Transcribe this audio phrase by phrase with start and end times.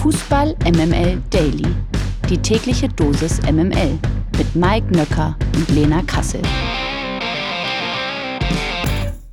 [0.00, 1.76] Fußball MML Daily.
[2.30, 3.98] Die tägliche Dosis MML
[4.38, 6.40] mit Mike Nöcker und Lena Kassel.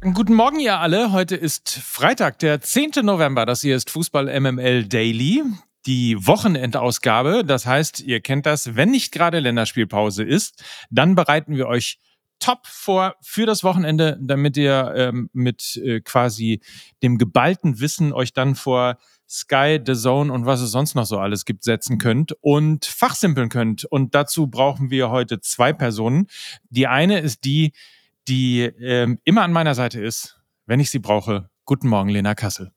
[0.01, 1.13] Guten Morgen, ihr alle.
[1.13, 2.91] Heute ist Freitag, der 10.
[3.03, 3.45] November.
[3.45, 5.41] Das hier ist Fußball MML Daily.
[5.85, 7.45] Die Wochenendausgabe.
[7.45, 8.75] Das heißt, ihr kennt das.
[8.75, 11.97] Wenn nicht gerade Länderspielpause ist, dann bereiten wir euch
[12.39, 16.59] top vor für das Wochenende, damit ihr ähm, mit äh, quasi
[17.01, 18.97] dem geballten Wissen euch dann vor
[19.29, 23.49] Sky, The Zone und was es sonst noch so alles gibt, setzen könnt und fachsimpeln
[23.49, 23.85] könnt.
[23.85, 26.27] Und dazu brauchen wir heute zwei Personen.
[26.69, 27.73] Die eine ist die,
[28.27, 31.49] die ähm, immer an meiner Seite ist, wenn ich sie brauche.
[31.65, 32.71] Guten Morgen, Lena Kassel.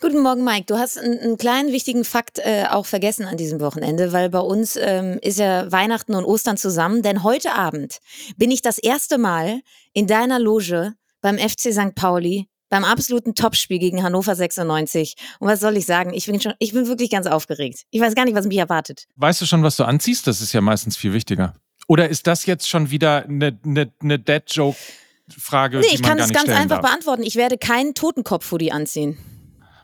[0.00, 0.66] Guten Morgen, Mike.
[0.66, 4.40] Du hast einen, einen kleinen wichtigen Fakt äh, auch vergessen an diesem Wochenende, weil bei
[4.40, 7.02] uns ähm, ist ja Weihnachten und Ostern zusammen.
[7.02, 7.98] Denn heute Abend
[8.36, 9.60] bin ich das erste Mal
[9.92, 11.94] in deiner Loge beim FC St.
[11.94, 15.16] Pauli beim absoluten Topspiel gegen Hannover 96.
[15.40, 16.14] Und was soll ich sagen?
[16.14, 17.82] Ich bin schon, ich bin wirklich ganz aufgeregt.
[17.90, 19.04] Ich weiß gar nicht, was mich erwartet.
[19.16, 20.26] Weißt du schon, was du anziehst?
[20.26, 21.52] Das ist ja meistens viel wichtiger.
[21.86, 25.80] Oder ist das jetzt schon wieder eine, eine, eine Dead-Joke-Frage?
[25.80, 26.90] Nee, ich kann es ganz einfach darf?
[26.90, 27.24] beantworten.
[27.24, 29.18] Ich werde keinen Totenkopf-Hoodie anziehen.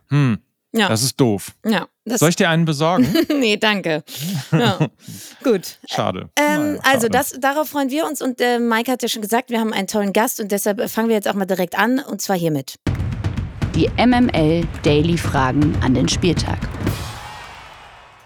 [0.09, 0.39] Hm.
[0.73, 0.89] Ja.
[0.89, 1.53] Das ist doof.
[1.65, 1.87] Ja.
[2.05, 3.07] Soll ich dir einen besorgen?
[3.39, 4.03] nee, danke.
[4.53, 4.79] Ja.
[5.43, 5.79] Gut.
[5.89, 6.29] Schade.
[6.37, 9.51] Ähm, naja, also das, darauf freuen wir uns und äh, Mike hat ja schon gesagt,
[9.51, 12.21] wir haben einen tollen Gast und deshalb fangen wir jetzt auch mal direkt an und
[12.21, 12.75] zwar hiermit.
[13.75, 16.59] Die MML Daily Fragen an den Spieltag.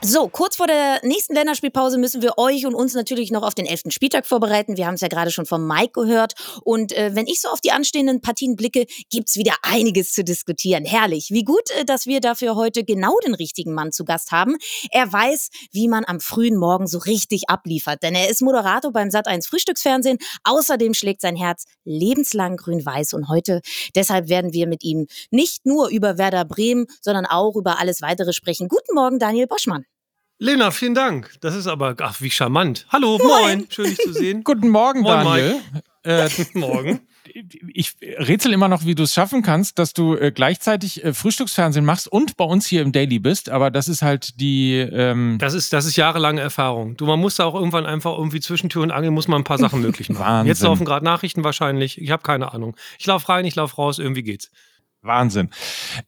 [0.04, 3.66] So, kurz vor der nächsten Länderspielpause müssen wir euch und uns natürlich noch auf den
[3.66, 4.76] elften Spieltag vorbereiten.
[4.76, 6.32] Wir haben es ja gerade schon vom Mike gehört.
[6.64, 10.84] Und äh, wenn ich so auf die anstehenden Partien blicke, gibt's wieder einiges zu diskutieren.
[10.84, 11.28] Herrlich.
[11.30, 14.56] Wie gut, äh, dass wir dafür heute genau den richtigen Mann zu Gast haben.
[14.90, 18.02] Er weiß, wie man am frühen Morgen so richtig abliefert.
[18.02, 20.18] Denn er ist Moderator beim Sat1 Frühstücksfernsehen.
[20.42, 23.14] Außerdem schlägt sein Herz lebenslang grün-weiß.
[23.14, 23.60] Und heute,
[23.94, 28.32] deshalb werden wir mit ihm nicht nur über Werder Bremen, sondern auch über alles weitere
[28.32, 28.66] sprechen.
[28.66, 29.86] Guten Morgen, Daniel Boschmann.
[30.38, 31.34] Lena, vielen Dank.
[31.40, 32.86] Das ist aber, ach, wie charmant.
[32.90, 33.28] Hallo, moin.
[33.28, 33.66] moin.
[33.70, 34.42] Schön, dich zu sehen.
[34.44, 35.60] Guten Morgen, moin, Daniel.
[36.04, 37.00] Äh, Morgen.
[37.72, 41.84] Ich rätsel immer noch, wie du es schaffen kannst, dass du äh, gleichzeitig äh, Frühstücksfernsehen
[41.84, 43.50] machst und bei uns hier im Daily bist.
[43.50, 44.78] Aber das ist halt die.
[44.78, 46.96] Ähm das ist, das ist jahrelange Erfahrung.
[46.96, 49.44] Du, man muss da auch irgendwann einfach irgendwie zwischen Tür und Angel muss man ein
[49.44, 50.20] paar Sachen möglich machen.
[50.20, 50.48] Wahnsinn.
[50.48, 52.00] Jetzt laufen gerade Nachrichten wahrscheinlich.
[52.00, 52.76] Ich habe keine Ahnung.
[52.98, 54.50] Ich laufe rein, ich laufe raus, irgendwie geht's.
[55.02, 55.50] Wahnsinn.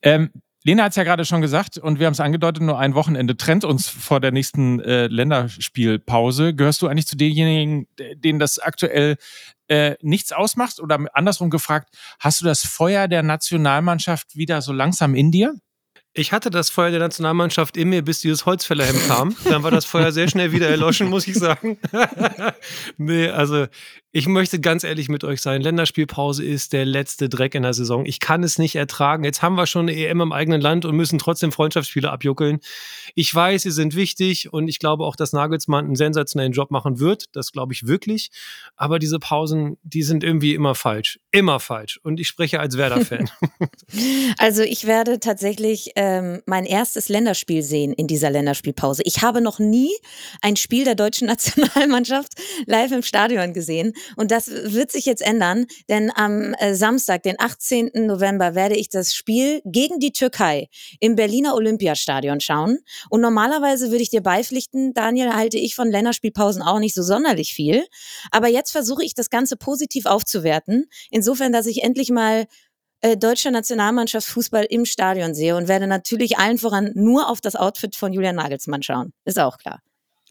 [0.03, 0.31] Ähm,
[0.67, 3.37] Lena hat es ja gerade schon gesagt und wir haben es angedeutet, nur ein Wochenende
[3.37, 6.55] trennt uns vor der nächsten äh, Länderspielpause.
[6.55, 7.87] Gehörst du eigentlich zu denjenigen,
[8.17, 9.17] denen das aktuell
[9.69, 10.81] äh, nichts ausmacht?
[10.81, 15.55] Oder andersrum gefragt, hast du das Feuer der Nationalmannschaft wieder so langsam in dir?
[16.17, 19.37] Ich hatte das Feuer der Nationalmannschaft in mir, bis dieses Holzfällerhemd kam.
[19.45, 21.77] Dann war das Feuer sehr schnell wieder erloschen, muss ich sagen.
[22.97, 23.67] nee, also
[24.17, 25.61] ich möchte ganz ehrlich mit euch sein.
[25.61, 28.07] Länderspielpause ist der letzte Dreck in der Saison.
[28.07, 29.25] Ich kann es nicht ertragen.
[29.25, 32.61] Jetzt haben wir schon eine EM im eigenen Land und müssen trotzdem Freundschaftsspiele abjuckeln.
[33.17, 37.01] Ich weiß, sie sind wichtig und ich glaube auch, dass Nagelsmann einen sensationellen Job machen
[37.01, 37.25] wird.
[37.33, 38.31] Das glaube ich wirklich.
[38.77, 41.19] Aber diese Pausen, die sind irgendwie immer falsch.
[41.33, 41.99] Immer falsch.
[42.05, 43.29] Und ich spreche als Werder-Fan.
[44.39, 49.03] also ich werde tatsächlich ähm, mein erstes Länderspiel sehen in dieser Länderspielpause.
[49.07, 49.91] Ich habe noch nie
[50.41, 52.35] ein Spiel der deutschen Nationalmannschaft
[52.67, 53.93] live im Stadion gesehen.
[54.17, 57.91] Und das wird sich jetzt ändern, denn am äh, Samstag, den 18.
[57.95, 60.69] November, werde ich das Spiel gegen die Türkei
[61.01, 62.79] im Berliner Olympiastadion schauen.
[63.11, 67.55] Und normalerweise würde ich dir beipflichten, Daniel, halte ich von Länderspielpausen auch nicht so sonderlich
[67.55, 67.85] viel.
[68.31, 70.87] Aber jetzt versuche ich das Ganze positiv aufzuwerten.
[71.11, 72.47] Insofern, dass ich endlich mal
[73.05, 77.55] äh, deutsche Nationalmannschaft Fußball im Stadion sehe und werde natürlich allen voran nur auf das
[77.55, 79.13] Outfit von Julian Nagelsmann schauen.
[79.27, 79.81] Ist auch klar.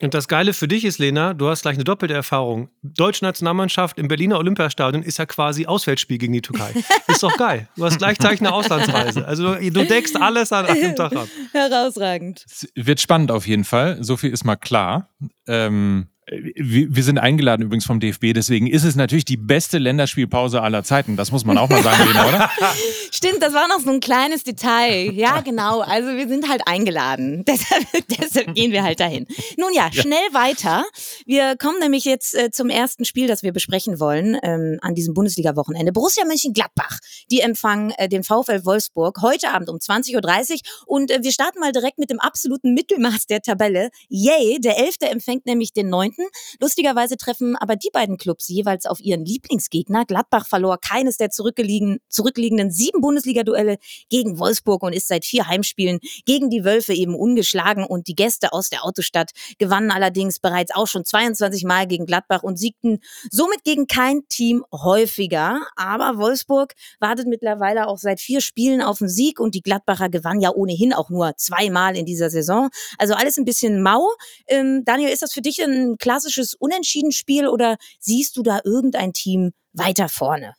[0.04, 2.70] Und das Geile für dich ist, Lena, du hast gleich eine doppelte Erfahrung.
[2.82, 6.74] Deutsche Nationalmannschaft im Berliner Olympiastadion ist ja quasi Auswärtsspiel gegen die Türkei.
[7.08, 7.70] Ist doch geil.
[7.78, 9.26] Du hast gleichzeitig eine Auslandsreise.
[9.26, 11.28] Also du deckst alles an einem Tag ab.
[11.54, 12.44] Herausragend.
[12.46, 14.04] Es wird spannend auf jeden Fall.
[14.04, 15.10] So viel ist mal klar.
[15.48, 20.62] Ähm, äh, wir sind eingeladen übrigens vom DFB, deswegen ist es natürlich die beste Länderspielpause
[20.62, 21.18] aller Zeiten.
[21.18, 22.52] Das muss man auch mal sagen, Lena, oder?
[23.12, 25.12] Stimmt, das war noch so ein kleines Detail.
[25.14, 25.82] Ja, genau.
[25.82, 27.44] Also wir sind halt eingeladen.
[27.48, 29.28] Deshalb, deshalb gehen wir halt dahin.
[29.58, 30.40] Nun ja, schnell ja.
[30.40, 30.86] weiter.
[31.26, 35.14] Wir kommen nämlich jetzt äh, zum ersten Spiel, das wir besprechen wollen ähm, an diesem
[35.14, 35.92] Bundesliga-Wochenende.
[35.92, 37.00] Borussia Mönchengladbach,
[37.30, 40.60] die empfangen äh, den VfL Wolfsburg heute Abend um 20.30 Uhr.
[40.88, 43.90] Und äh, wir starten mal direkt mit dem absoluten Mittelmaß der Tabelle.
[44.10, 46.32] Yay, der Elfte empfängt nämlich den neunten Gemeinden.
[46.60, 50.06] Lustigerweise treffen aber die beiden Clubs jeweils auf ihren Lieblingsgegner.
[50.06, 53.78] Gladbach verlor keines der zurückliegen, zurückliegenden sieben Bundesliga-Duelle
[54.10, 57.86] gegen Wolfsburg und ist seit vier Heimspielen gegen die Wölfe eben ungeschlagen.
[57.86, 62.44] Und die Gäste aus der Autostadt gewannen allerdings bereits auch schon 22 Mal gegen Gladbach
[62.44, 63.00] und siegten
[63.30, 65.62] somit gegen kein Team häufiger.
[65.76, 70.42] Aber Wolfsburg wartet mittlerweile auch seit vier Spielen auf den Sieg und die Gladbacher gewannen
[70.42, 72.70] ja ohnehin auch nur zweimal in dieser Saison.
[72.98, 74.08] Also alles ein bisschen mau.
[74.48, 79.54] Ähm, Daniel, ist das für dich ein klassisches Unentschieden-Spiel oder siehst du da irgendein Team
[79.72, 80.54] weiter vorne?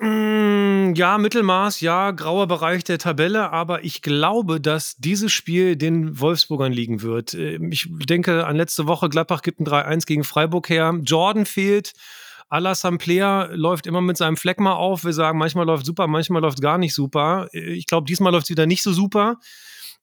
[0.00, 6.18] Mm, ja, Mittelmaß, ja, grauer Bereich der Tabelle, aber ich glaube, dass dieses Spiel den
[6.18, 7.34] Wolfsburgern liegen wird.
[7.34, 10.92] Ähm, ich denke an letzte Woche, Gladbach gibt ein 3-1 gegen Freiburg her.
[11.04, 11.92] Jordan fehlt.
[12.48, 15.04] Alassane Player läuft immer mit seinem Fleck mal auf.
[15.04, 17.48] Wir sagen, manchmal läuft super, manchmal läuft gar nicht super.
[17.52, 19.38] Äh, ich glaube, diesmal läuft es wieder nicht so super.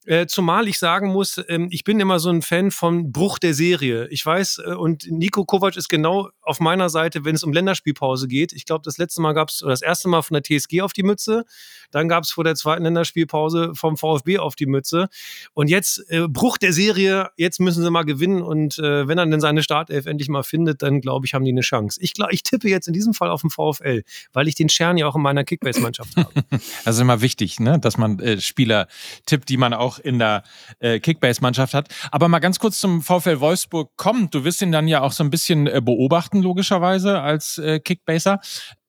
[0.05, 3.53] Äh, zumal ich sagen muss, ähm, ich bin immer so ein Fan von Bruch der
[3.53, 4.07] Serie.
[4.09, 8.27] Ich weiß, äh, und Nico Kovac ist genau auf meiner Seite, wenn es um Länderspielpause
[8.27, 8.53] geht.
[8.53, 10.93] Ich glaube, das letzte Mal gab es, oder das erste Mal von der TSG auf
[10.93, 11.45] die Mütze.
[11.91, 15.07] Dann gab es vor der zweiten Länderspielpause vom VfB auf die Mütze.
[15.53, 18.41] Und jetzt äh, Bruch der Serie, jetzt müssen sie mal gewinnen.
[18.41, 21.51] Und äh, wenn er denn seine Startelf endlich mal findet, dann glaube ich, haben die
[21.51, 21.99] eine Chance.
[22.01, 24.03] Ich, glaub, ich tippe jetzt in diesem Fall auf den VfL,
[24.33, 26.31] weil ich den Schern ja auch in meiner Kickbase-Mannschaft habe.
[26.85, 27.79] Ist immer wichtig, ne?
[27.79, 28.87] dass man äh, Spieler
[29.25, 30.43] tippt, die man auch auch in der
[30.79, 31.89] äh, Kickbase-Mannschaft hat.
[32.11, 34.33] Aber mal ganz kurz zum VfL Wolfsburg kommt.
[34.33, 38.39] Du wirst ihn dann ja auch so ein bisschen äh, beobachten, logischerweise, als äh, Kickbaser.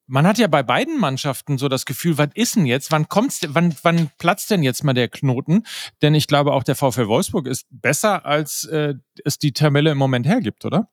[0.06, 2.92] Man hat ja bei beiden Mannschaften so das Gefühl, was ist denn jetzt?
[2.92, 5.62] Wann kommt's, wann, wann platzt denn jetzt mal der Knoten?
[6.02, 9.98] Denn ich glaube, auch der VfL Wolfsburg ist besser, als äh, es die Tabelle im
[9.98, 10.88] Moment hergibt, oder?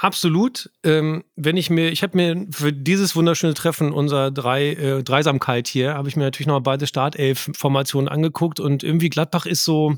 [0.00, 0.70] Absolut.
[0.84, 5.66] Ähm, wenn ich mir, ich habe mir für dieses wunderschöne Treffen unserer drei äh, Dreisamkeit
[5.66, 9.96] hier, habe ich mir natürlich noch beide Startelf-Formationen angeguckt und irgendwie Gladbach ist so,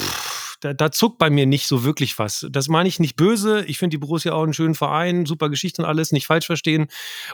[0.00, 2.48] pff, da, da, zuckt bei mir nicht so wirklich was.
[2.50, 3.64] Das meine ich nicht böse.
[3.66, 6.88] Ich finde die Borussia auch einen schönen Verein, super Geschichte und alles, nicht falsch verstehen.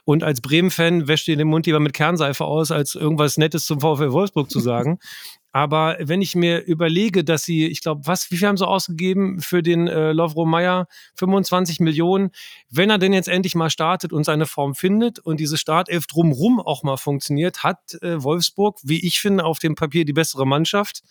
[0.05, 3.81] Und als Bremen-Fan wäscht ihr den Mund lieber mit Kernseife aus, als irgendwas Nettes zum
[3.81, 4.99] VfL Wolfsburg zu sagen.
[5.53, 9.41] Aber wenn ich mir überlege, dass sie, ich glaube, was, wie viel haben sie ausgegeben
[9.41, 10.89] für den äh, Lovro Meyer?
[11.17, 12.31] 25 Millionen.
[12.71, 16.59] Wenn er denn jetzt endlich mal startet und seine Form findet und diese Startelf drumrum
[16.59, 21.03] auch mal funktioniert, hat äh, Wolfsburg, wie ich finde, auf dem Papier die bessere Mannschaft.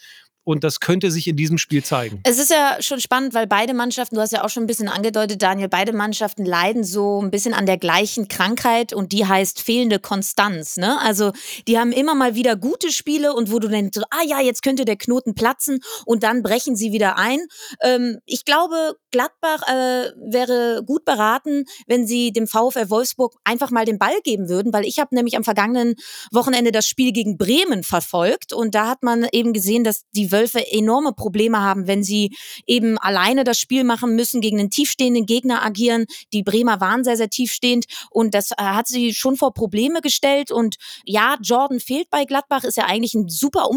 [0.43, 2.19] Und das könnte sich in diesem Spiel zeigen.
[2.23, 4.87] Es ist ja schon spannend, weil beide Mannschaften, du hast ja auch schon ein bisschen
[4.87, 9.61] angedeutet, Daniel, beide Mannschaften leiden so ein bisschen an der gleichen Krankheit und die heißt
[9.61, 10.77] fehlende Konstanz.
[10.77, 10.99] Ne?
[10.99, 11.31] Also
[11.67, 14.63] die haben immer mal wieder gute Spiele und wo du denkst, so, ah ja, jetzt
[14.63, 17.39] könnte der Knoten platzen und dann brechen sie wieder ein.
[17.81, 23.85] Ähm, ich glaube, Gladbach äh, wäre gut beraten, wenn sie dem VfL Wolfsburg einfach mal
[23.85, 25.95] den Ball geben würden, weil ich habe nämlich am vergangenen
[26.31, 30.65] Wochenende das Spiel gegen Bremen verfolgt und da hat man eben gesehen, dass die Wölfe
[30.71, 32.33] enorme Probleme haben, wenn sie
[32.65, 36.05] eben alleine das Spiel machen müssen, gegen einen tiefstehenden Gegner agieren.
[36.31, 40.51] Die Bremer waren sehr, sehr tiefstehend und das äh, hat sie schon vor Probleme gestellt.
[40.51, 43.69] Und ja, Jordan fehlt bei Gladbach, ist ja eigentlich ein super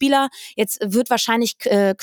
[0.00, 0.28] Umschaltspieler.
[0.56, 1.94] Jetzt wird wahrscheinlich äh,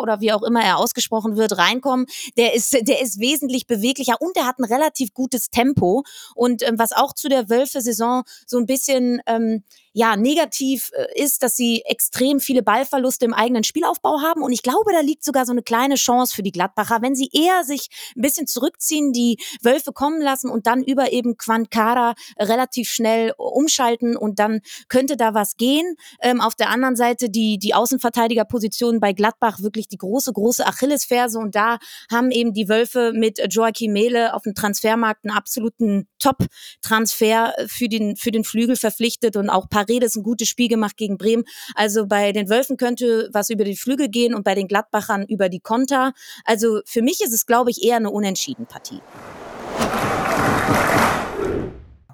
[0.00, 2.06] oder wie auch immer er ausgesprochen wird, reinkommen.
[2.36, 6.04] Der ist, der ist wesentlich beweglicher und er hat ein relativ gutes Tempo.
[6.34, 9.62] Und ähm, was auch zu der Wölfe-Saison so ein bisschen ähm,
[9.92, 14.42] ja negativ äh, ist, dass sie extrem viele Ballverluste im eigenen Spielaufbau haben.
[14.42, 17.30] Und ich glaube, da liegt sogar so eine kleine Chance für die Gladbacher, wenn sie
[17.32, 22.88] eher sich ein bisschen zurückziehen, die Wölfe kommen lassen und dann über eben Quankara relativ
[22.88, 25.96] schnell umschalten und dann könnte da was gehen.
[26.20, 31.38] Ähm, auf der anderen Seite die, die Außenverteidigerposition bei Gladbach wirklich die große, große Achillesferse
[31.38, 31.78] und da
[32.10, 38.16] haben eben die Wölfe mit Joachim Mehle auf dem Transfermarkt einen absoluten Top-Transfer für den,
[38.16, 41.44] für den Flügel verpflichtet und auch Paredes ein gutes Spiel gemacht gegen Bremen.
[41.74, 45.48] Also bei den Wölfen könnte was über die Flügel gehen und bei den Gladbachern über
[45.48, 46.12] die Konter.
[46.44, 49.00] Also für mich ist es, glaube ich, eher eine unentschieden Partie.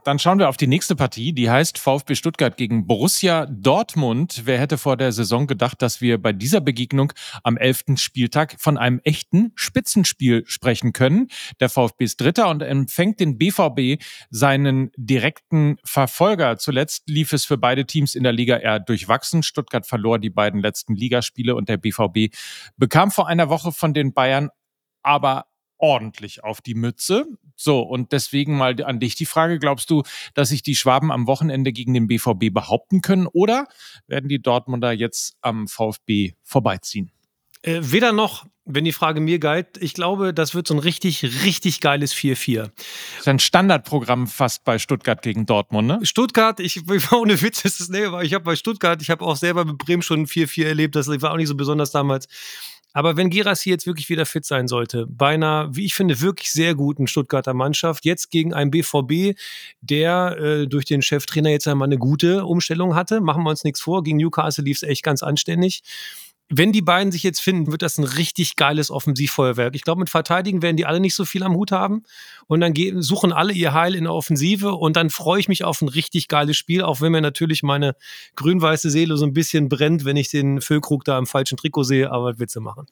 [0.09, 4.45] Dann schauen wir auf die nächste Partie, die heißt VfB Stuttgart gegen Borussia Dortmund.
[4.47, 7.13] Wer hätte vor der Saison gedacht, dass wir bei dieser Begegnung
[7.43, 7.97] am 11.
[7.97, 11.29] Spieltag von einem echten Spitzenspiel sprechen können?
[11.61, 16.57] Der VfB ist Dritter und empfängt den BVB seinen direkten Verfolger.
[16.57, 19.43] Zuletzt lief es für beide Teams in der Liga eher durchwachsen.
[19.43, 22.35] Stuttgart verlor die beiden letzten Ligaspiele und der BVB
[22.79, 24.49] bekam vor einer Woche von den Bayern
[25.03, 25.47] aber
[25.79, 27.27] ordentlich auf die Mütze.
[27.57, 30.03] So, und deswegen mal an dich die Frage, glaubst du,
[30.35, 33.67] dass sich die Schwaben am Wochenende gegen den BVB behaupten können oder
[34.07, 37.11] werden die Dortmunder jetzt am VfB vorbeiziehen?
[37.63, 39.79] Äh, weder noch, wenn die Frage mir galt.
[39.81, 42.63] Ich glaube, das wird so ein richtig, richtig geiles 4-4.
[42.63, 42.73] Das
[43.21, 45.99] ist ein Standardprogramm fast bei Stuttgart gegen Dortmund, ne?
[46.03, 46.83] Stuttgart, ich,
[47.13, 49.79] ohne Witz ist es, ne, aber ich habe bei Stuttgart, ich habe auch selber mit
[49.79, 52.29] Bremen schon 4-4 erlebt, das war auch nicht so besonders damals.
[52.93, 56.51] Aber wenn Girassi jetzt wirklich wieder fit sein sollte, bei einer, wie ich finde, wirklich
[56.51, 59.39] sehr guten Stuttgarter Mannschaft, jetzt gegen einen BVB,
[59.81, 63.81] der äh, durch den Cheftrainer jetzt einmal eine gute Umstellung hatte, machen wir uns nichts
[63.81, 65.83] vor, gegen Newcastle lief es echt ganz anständig
[66.51, 69.75] wenn die beiden sich jetzt finden, wird das ein richtig geiles Offensivfeuerwerk.
[69.75, 72.05] Ich glaube, mit Verteidigen werden die alle nicht so viel am Hut haben.
[72.47, 74.73] Und dann gehen, suchen alle ihr Heil in der Offensive.
[74.73, 77.95] Und dann freue ich mich auf ein richtig geiles Spiel, auch wenn mir natürlich meine
[78.37, 82.11] grün-weiße Seele so ein bisschen brennt, wenn ich den Füllkrug da im falschen Trikot sehe.
[82.11, 82.87] Aber Witze machen.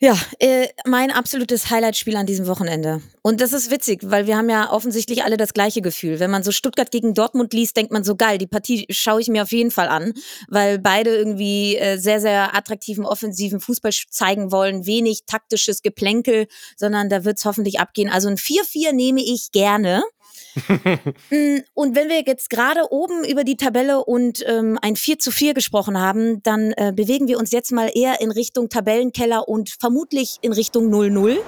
[0.00, 3.02] Ja, äh, mein absolutes Highlight-Spiel an diesem Wochenende.
[3.20, 6.20] Und das ist witzig, weil wir haben ja offensichtlich alle das gleiche Gefühl.
[6.20, 9.26] Wenn man so Stuttgart gegen Dortmund liest, denkt man so geil, die Partie schaue ich
[9.26, 10.14] mir auf jeden Fall an,
[10.46, 14.86] weil beide irgendwie äh, sehr, sehr attraktiven, offensiven Fußball zeigen wollen.
[14.86, 18.08] Wenig taktisches Geplänkel, sondern da wird's hoffentlich abgehen.
[18.08, 20.04] Also ein 4-4 nehme ich gerne.
[21.30, 25.30] Mm, und wenn wir jetzt gerade oben über die Tabelle und ähm, ein 4 zu
[25.30, 29.70] 4 gesprochen haben, dann äh, bewegen wir uns jetzt mal eher in Richtung Tabellenkeller und
[29.78, 31.38] vermutlich in Richtung 0-0.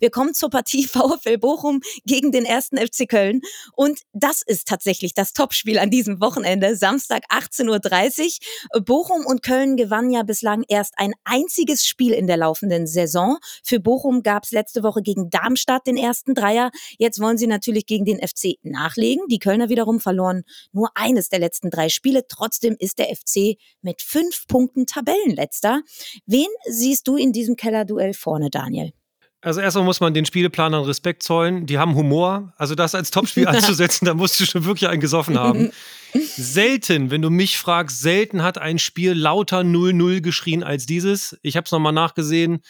[0.00, 3.40] Wir kommen zur Partie VfL Bochum gegen den ersten FC Köln.
[3.74, 8.38] Und das ist tatsächlich das Topspiel an diesem Wochenende, Samstag 18.30
[8.74, 8.80] Uhr.
[8.82, 13.38] Bochum und Köln gewannen ja bislang erst ein einziges Spiel in der laufenden Saison.
[13.64, 16.70] Für Bochum gab es letzte Woche gegen Darmstadt den ersten Dreier.
[16.98, 19.26] Jetzt wollen sie natürlich gegen den FC nachlegen.
[19.28, 22.26] Die Kölner wiederum verloren nur eines der letzten drei Spiele.
[22.28, 25.82] Trotzdem ist der FC mit fünf Punkten Tabellenletzter.
[26.26, 28.92] Wen siehst du in diesem Kellerduell vorne, Daniel?
[29.40, 31.66] Also erstmal muss man den Spielplanern Respekt zollen.
[31.66, 32.52] Die haben Humor.
[32.56, 35.70] Also das als Topspiel anzusetzen, da musst du schon wirklich einen gesoffen haben.
[36.12, 41.38] selten, wenn du mich fragst, selten hat ein Spiel lauter 0-0 geschrien als dieses.
[41.42, 42.60] Ich habe es nochmal nachgesehen.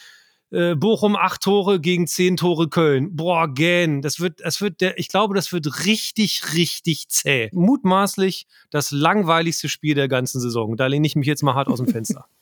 [0.51, 3.15] Äh, Bochum acht Tore gegen zehn Tore Köln.
[3.15, 4.01] Boah, gähn.
[4.01, 7.49] Das wird, das wird der, ich glaube, das wird richtig, richtig zäh.
[7.53, 10.75] Mutmaßlich das langweiligste Spiel der ganzen Saison.
[10.75, 12.25] Da lehne ich mich jetzt mal hart aus dem Fenster.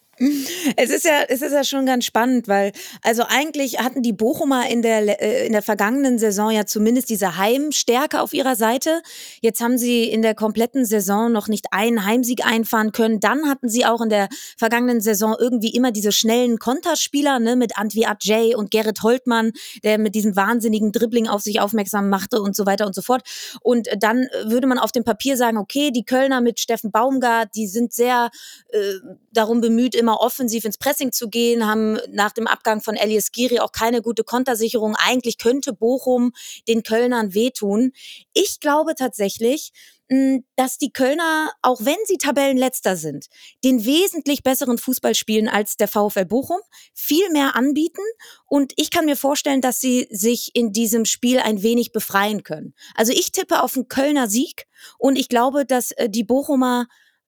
[0.75, 2.71] Es ist ja, es ist ja schon ganz spannend, weil
[3.03, 7.37] also eigentlich hatten die Bochumer in der äh, in der vergangenen Saison ja zumindest diese
[7.37, 9.01] Heimstärke auf ihrer Seite.
[9.41, 13.19] Jetzt haben sie in der kompletten Saison noch nicht einen Heimsieg einfahren können.
[13.19, 17.77] Dann hatten sie auch in der vergangenen Saison irgendwie immer diese schnellen Konterspieler ne, mit
[17.77, 19.51] Antwi Ajay und Gerrit Holtmann,
[19.83, 23.21] der mit diesem wahnsinnigen Dribbling auf sich aufmerksam machte und so weiter und so fort.
[23.61, 27.67] Und dann würde man auf dem Papier sagen, okay, die Kölner mit Steffen Baumgart, die
[27.67, 28.29] sind sehr
[28.69, 28.93] äh,
[29.31, 33.33] darum bemüht, immer immer offensiv ins Pressing zu gehen, haben nach dem Abgang von Elias
[33.33, 34.95] Giri auch keine gute Kontersicherung.
[34.95, 36.31] Eigentlich könnte Bochum
[36.69, 37.91] den Kölnern wehtun.
[38.33, 39.73] Ich glaube tatsächlich,
[40.09, 43.25] hm, dass die Kölner, auch wenn sie Tabellenletzter sind,
[43.65, 46.61] den wesentlich besseren Fußball spielen als der VfL Bochum,
[46.93, 48.03] viel mehr anbieten
[48.45, 52.73] und ich kann mir vorstellen, dass sie sich in diesem Spiel ein wenig befreien können.
[52.95, 56.87] Also ich tippe auf einen Kölner Sieg und ich glaube, dass äh, die Bochumer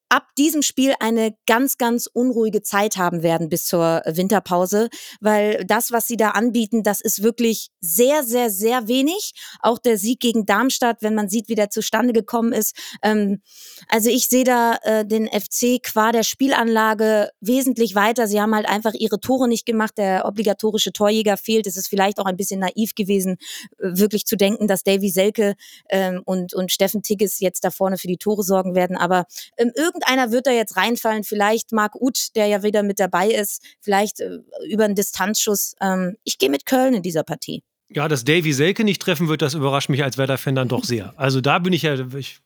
[0.09, 4.89] ab diesem Spiel eine ganz, ganz unruhige Zeit haben werden bis zur Winterpause,
[5.21, 9.33] weil das, was sie da anbieten, das ist wirklich sehr, sehr, sehr wenig.
[9.61, 12.75] Auch der Sieg gegen Darmstadt, wenn man sieht, wie der zustande gekommen ist.
[13.03, 13.41] Ähm,
[13.87, 18.27] also ich sehe da äh, den FC qua der Spielanlage wesentlich weiter.
[18.27, 19.97] Sie haben halt einfach ihre Tore nicht gemacht.
[19.97, 21.67] Der obligatorische Torjäger fehlt.
[21.67, 23.37] Es ist vielleicht auch ein bisschen naiv gewesen,
[23.77, 25.53] äh, wirklich zu denken, dass Davy Selke
[25.89, 28.97] ähm, und, und Steffen Tigges jetzt da vorne für die Tore sorgen werden.
[28.97, 29.25] Aber
[29.57, 33.63] ähm, irgendeiner wird da jetzt reinfallen, vielleicht Marc Uth, der ja wieder mit dabei ist,
[33.81, 34.39] vielleicht äh,
[34.69, 35.75] über einen Distanzschuss.
[35.81, 37.63] Ähm, ich gehe mit Köln in dieser Partie.
[37.91, 41.11] Ja, dass Davy Selke nicht treffen wird, das überrascht mich als Werder-Fan dann doch sehr.
[41.17, 41.95] Also da bin ich ja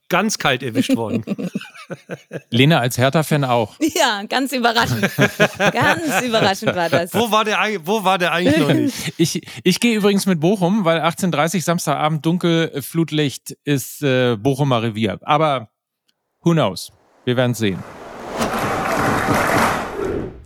[0.07, 1.25] ganz kalt erwischt worden.
[2.49, 3.75] Lena als Hertha-Fan auch.
[3.93, 5.01] Ja, ganz überraschend.
[5.57, 7.13] ganz überraschend war das.
[7.13, 9.13] Wo war der, wo war der eigentlich noch nicht?
[9.17, 15.19] Ich, ich gehe übrigens mit Bochum, weil 18.30 Samstagabend dunkel, Flutlicht ist äh, Bochumer Revier.
[15.23, 15.69] Aber
[16.39, 16.93] who knows?
[17.25, 17.79] Wir werden sehen.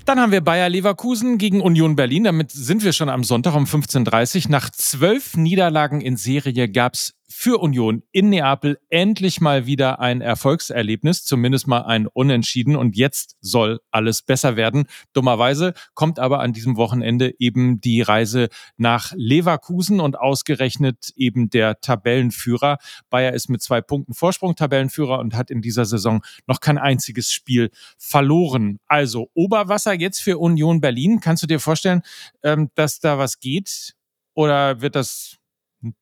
[0.05, 2.23] Dann haben wir Bayer Leverkusen gegen Union Berlin.
[2.23, 4.51] Damit sind wir schon am Sonntag um 15.30 Uhr.
[4.51, 10.21] Nach zwölf Niederlagen in Serie gab es für Union in Neapel endlich mal wieder ein
[10.21, 12.75] Erfolgserlebnis, zumindest mal ein Unentschieden.
[12.75, 14.85] Und jetzt soll alles besser werden.
[15.13, 21.81] Dummerweise kommt aber an diesem Wochenende eben die Reise nach Leverkusen und ausgerechnet eben der
[21.81, 22.77] Tabellenführer.
[23.09, 27.31] Bayer ist mit zwei Punkten Vorsprung Tabellenführer und hat in dieser Saison noch kein einziges
[27.31, 28.79] Spiel verloren.
[28.87, 31.19] Also Oberwasser jetzt für Union Berlin.
[31.19, 32.01] Kannst du dir vorstellen,
[32.43, 33.95] ähm, dass da was geht?
[34.33, 35.36] Oder wird das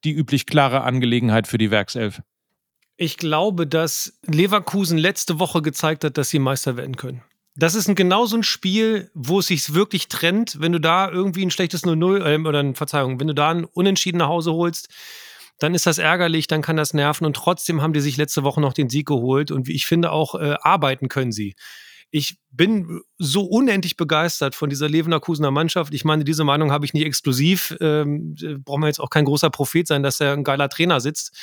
[0.04, 2.22] die üblich klare Angelegenheit für die Werkself?
[2.98, 7.22] Ich glaube, dass Leverkusen letzte Woche gezeigt hat, dass sie Meister werden können.
[7.58, 11.10] Das ist ein, genau so ein Spiel, wo es sich wirklich trennt, wenn du da
[11.10, 14.54] irgendwie ein schlechtes 0-0 äh, oder ein, Verzeihung, wenn du da ein Unentschieden nach Hause
[14.54, 14.90] holst,
[15.60, 18.60] dann ist das ärgerlich, dann kann das nerven und trotzdem haben die sich letzte Woche
[18.60, 21.56] noch den Sieg geholt und wie ich finde auch äh, arbeiten können sie
[22.16, 25.94] ich bin so unendlich begeistert von dieser Leverkusener Mannschaft.
[25.94, 27.76] Ich meine, diese Meinung habe ich nicht exklusiv.
[27.82, 31.38] Ähm, braucht man jetzt auch kein großer Prophet sein, dass er ein geiler Trainer sitzt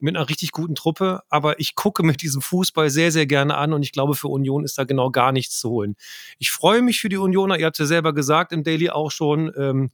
[0.00, 1.20] mit einer richtig guten Truppe.
[1.28, 4.64] Aber ich gucke mit diesem Fußball sehr, sehr gerne an und ich glaube, für Union
[4.64, 5.94] ist da genau gar nichts zu holen.
[6.40, 7.60] Ich freue mich für die Unioner.
[7.60, 9.52] Ihr habt ja selber gesagt im Daily auch schon.
[9.56, 9.90] Ähm,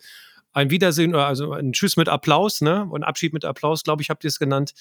[0.53, 2.87] ein Wiedersehen, also ein Tschüss mit Applaus, ne?
[2.91, 4.75] Und Abschied mit Applaus, glaube ich, habt ihr es genannt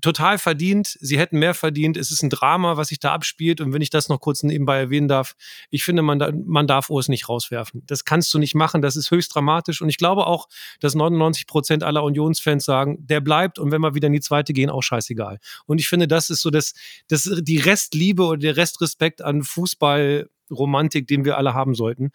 [0.00, 0.96] total verdient.
[1.00, 1.96] Sie hätten mehr verdient.
[1.96, 3.60] Es ist ein Drama, was sich da abspielt.
[3.60, 5.34] Und wenn ich das noch kurz nebenbei erwähnen darf,
[5.70, 7.82] ich finde, man, da, man darf Urs nicht rauswerfen.
[7.86, 8.82] Das kannst du nicht machen.
[8.82, 9.82] Das ist höchst dramatisch.
[9.82, 10.48] Und ich glaube auch,
[10.80, 13.58] dass 99 Prozent aller Unionsfans sagen, der bleibt.
[13.58, 15.38] Und wenn wir wieder in die zweite gehen, auch scheißegal.
[15.66, 16.74] Und ich finde, das ist so das,
[17.08, 22.12] das, die Restliebe oder der Restrespekt an Fußballromantik, den wir alle haben sollten.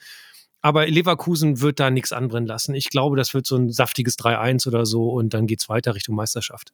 [0.65, 2.73] Aber Leverkusen wird da nichts anbrennen lassen.
[2.73, 5.93] Ich glaube, das wird so ein saftiges 3-1 oder so und dann geht es weiter
[5.93, 6.73] Richtung Meisterschaft.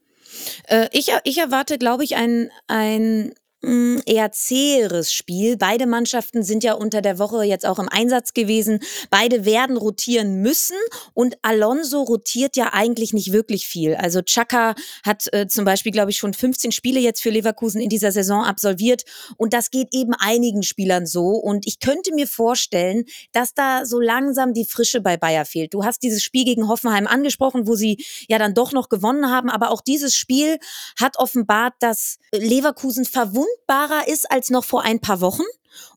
[0.69, 3.33] Äh, ich, ich erwarte, glaube ich, ein, ein
[3.63, 5.55] eher zäheres Spiel.
[5.55, 8.79] Beide Mannschaften sind ja unter der Woche jetzt auch im Einsatz gewesen.
[9.11, 10.77] Beide werden rotieren müssen
[11.13, 13.95] und Alonso rotiert ja eigentlich nicht wirklich viel.
[13.95, 14.73] Also Chaka
[15.05, 18.43] hat äh, zum Beispiel, glaube ich, schon 15 Spiele jetzt für Leverkusen in dieser Saison
[18.43, 19.03] absolviert
[19.37, 23.99] und das geht eben einigen Spielern so und ich könnte mir vorstellen, dass da so
[23.99, 25.73] langsam die Frische bei Bayer fehlt.
[25.73, 29.51] Du hast dieses Spiel gegen Hoffenheim angesprochen, wo sie ja dann doch noch gewonnen haben,
[29.51, 30.57] aber auch dieses Spiel
[30.99, 35.43] hat offenbart, dass Leverkusen verwundert verwundbarer ist als noch vor ein paar Wochen.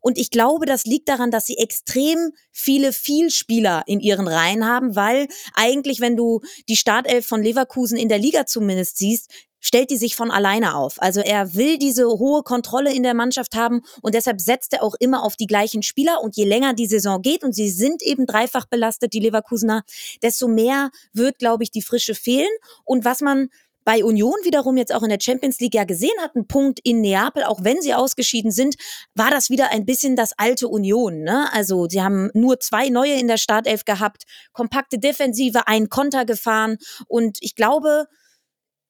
[0.01, 4.95] Und ich glaube, das liegt daran, dass sie extrem viele Vielspieler in ihren Reihen haben,
[4.95, 9.31] weil eigentlich, wenn du die Startelf von Leverkusen in der Liga zumindest siehst,
[9.61, 11.01] stellt die sich von alleine auf.
[11.01, 14.95] Also er will diese hohe Kontrolle in der Mannschaft haben und deshalb setzt er auch
[15.01, 16.23] immer auf die gleichen Spieler.
[16.23, 19.83] Und je länger die Saison geht und sie sind eben dreifach belastet, die Leverkusener,
[20.23, 22.51] desto mehr wird, glaube ich, die Frische fehlen.
[22.85, 23.49] Und was man
[23.85, 27.01] bei Union wiederum jetzt auch in der Champions League ja gesehen hat, ein Punkt in
[27.01, 28.77] Neapel, auch wenn sie ausgeschieden sind,
[29.15, 31.23] war das wieder ein bisschen das alte Union.
[31.23, 31.53] Ne?
[31.53, 36.79] Also sie haben nur zwei neue in der Startelf gehabt, kompakte Defensive, ein Konter gefahren
[37.09, 38.07] und ich glaube,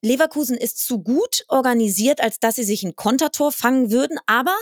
[0.01, 4.55] Leverkusen ist zu gut organisiert, als dass sie sich ein Kontertor fangen würden, aber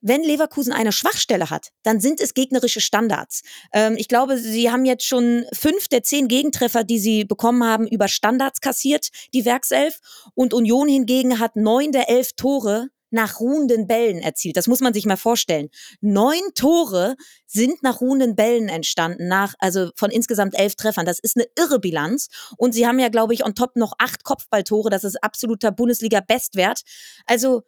[0.00, 3.42] wenn Leverkusen eine Schwachstelle hat, dann sind es gegnerische Standards.
[3.72, 7.86] Ähm, ich glaube, sie haben jetzt schon fünf der zehn Gegentreffer, die sie bekommen haben,
[7.86, 9.98] über Standards kassiert, die Werkself.
[10.34, 14.56] Und Union hingegen hat neun der elf Tore nach ruhenden Bällen erzielt.
[14.56, 15.70] Das muss man sich mal vorstellen.
[16.00, 21.06] Neun Tore sind nach ruhenden Bällen entstanden, nach, also von insgesamt elf Treffern.
[21.06, 22.28] Das ist eine irre Bilanz.
[22.56, 24.90] Und sie haben ja, glaube ich, on top noch acht Kopfballtore.
[24.90, 26.82] Das ist absoluter Bundesliga-Bestwert.
[27.26, 27.62] Also,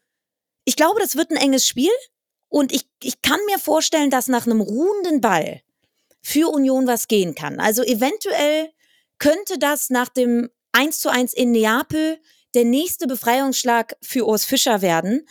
[0.64, 1.90] ich glaube, das wird ein enges Spiel.
[2.48, 5.62] Und ich, ich kann mir vorstellen, dass nach einem ruhenden Ball
[6.22, 7.60] für Union was gehen kann.
[7.60, 8.70] Also eventuell
[9.18, 12.20] könnte das nach dem 1 zu 1 in Neapel
[12.54, 15.26] der nächste Befreiungsschlag für Urs Fischer werden,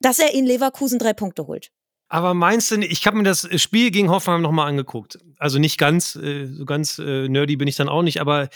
[0.00, 1.70] dass er in Leverkusen drei Punkte holt.
[2.12, 5.20] Aber meinst du, ich habe mir das Spiel gegen Hoffenheim nochmal angeguckt.
[5.38, 8.48] Also nicht ganz, äh, so ganz äh, nerdy bin ich dann auch nicht, aber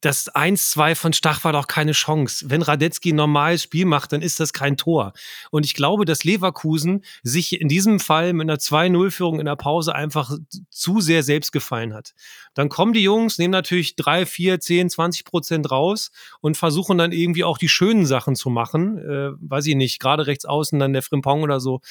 [0.00, 2.46] das 1-2 von Stach war doch keine Chance.
[2.48, 5.12] Wenn Radetzky ein normales Spiel macht, dann ist das kein Tor.
[5.50, 9.94] Und ich glaube, dass Leverkusen sich in diesem Fall mit einer 2-0-Führung in der Pause
[9.94, 10.34] einfach
[10.70, 12.14] zu sehr selbst gefallen hat.
[12.54, 17.12] Dann kommen die Jungs, nehmen natürlich 3, 4, 10, 20 Prozent raus und versuchen dann
[17.12, 18.96] irgendwie auch die schönen Sachen zu machen.
[18.96, 21.82] Äh, weiß ich nicht, gerade rechts außen dann der Frimpong oder so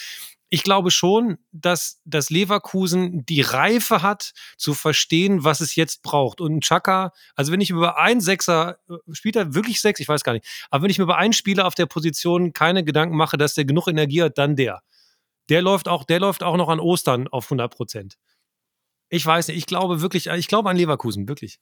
[0.53, 6.41] ich glaube schon, dass das Leverkusen die Reife hat, zu verstehen, was es jetzt braucht.
[6.41, 10.01] Und Chaka, also wenn ich über einen Sechser, äh, spielt er wirklich sechs?
[10.01, 10.45] Ich weiß gar nicht.
[10.69, 13.63] Aber wenn ich mir über einen Spieler auf der Position keine Gedanken mache, dass der
[13.63, 14.81] genug Energie hat, dann der.
[15.47, 18.17] Der läuft auch, der läuft auch noch an Ostern auf 100 Prozent.
[19.07, 21.59] Ich weiß nicht, ich glaube wirklich, ich glaube an Leverkusen, wirklich.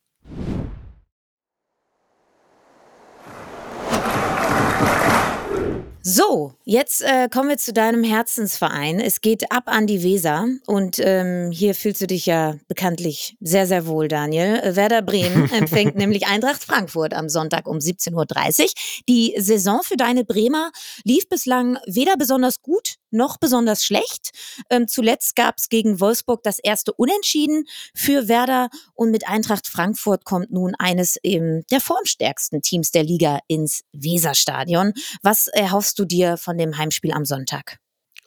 [6.11, 8.99] So, jetzt äh, kommen wir zu deinem Herzensverein.
[8.99, 13.67] Es geht ab an die Weser und ähm, hier fühlst du dich ja bekanntlich sehr,
[13.67, 14.55] sehr wohl, Daniel.
[14.55, 18.69] Äh, Werder Bremen empfängt nämlich Eintracht Frankfurt am Sonntag um 17.30 Uhr.
[19.07, 20.71] Die Saison für deine Bremer
[21.03, 24.31] lief bislang weder besonders gut noch besonders schlecht.
[24.69, 30.25] Ähm, zuletzt gab es gegen Wolfsburg das erste Unentschieden für Werder und mit Eintracht Frankfurt
[30.25, 34.93] kommt nun eines ähm, der formstärksten Teams der Liga ins Weserstadion.
[35.21, 37.77] Was erhoffst du dir von dem Heimspiel am Sonntag?